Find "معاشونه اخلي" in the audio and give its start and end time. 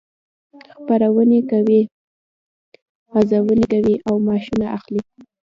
4.25-5.01